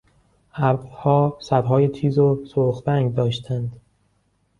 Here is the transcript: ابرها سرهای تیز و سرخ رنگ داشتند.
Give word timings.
ابرها 0.53 1.37
سرهای 1.41 1.87
تیز 1.87 2.17
و 2.19 2.45
سرخ 2.45 2.83
رنگ 2.87 3.15
داشتند. 3.15 3.79